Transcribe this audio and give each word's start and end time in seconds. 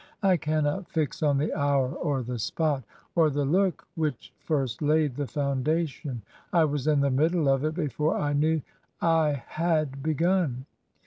'I 0.23 0.35
cannot 0.35 0.89
fix 0.89 1.21
on 1.21 1.37
the 1.37 1.53
hour, 1.53 1.91
or 1.93 2.23
the 2.23 2.39
spot, 2.39 2.81
or 3.13 3.29
the 3.29 3.45
look 3.45 3.85
which 3.93 4.33
first 4.39 4.81
laid 4.81 5.15
the 5.15 5.27
foundation.... 5.27 6.23
I 6.51 6.65
was 6.65 6.87
in 6.87 7.01
the 7.01 7.11
middle 7.11 7.47
of 7.47 7.63
it 7.63 7.75
before 7.75 8.17
I 8.17 8.33
knew 8.33 8.63
I 8.99 9.43
had 9.45 10.01
begun.' 10.01 10.65